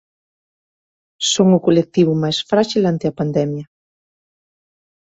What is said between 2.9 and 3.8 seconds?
ante a pandemia.